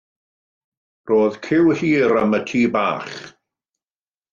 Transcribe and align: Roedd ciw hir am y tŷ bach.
Roedd 1.11 1.37
ciw 1.49 1.71
hir 1.83 2.13
am 2.25 2.37
y 2.39 2.41
tŷ 2.49 2.63
bach. 2.79 3.17